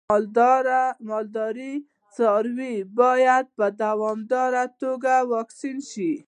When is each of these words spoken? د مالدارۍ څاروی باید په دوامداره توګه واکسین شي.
د 0.35 0.39
مالدارۍ 1.09 1.73
څاروی 2.15 2.75
باید 2.99 3.45
په 3.57 3.65
دوامداره 3.83 4.63
توګه 4.81 5.13
واکسین 5.33 5.77
شي. 5.89 6.11